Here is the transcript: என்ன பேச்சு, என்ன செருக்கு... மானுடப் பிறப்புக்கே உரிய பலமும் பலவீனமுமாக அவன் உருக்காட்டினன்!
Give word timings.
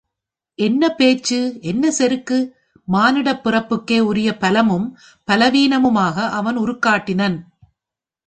என்ன 0.59 0.83
பேச்சு, 0.91 1.37
என்ன 1.61 1.91
செருக்கு... 1.91 2.37
மானுடப் 2.87 3.43
பிறப்புக்கே 3.43 3.99
உரிய 4.01 4.29
பலமும் 4.37 4.87
பலவீனமுமாக 5.27 6.27
அவன் 6.31 6.57
உருக்காட்டினன்! 6.57 7.37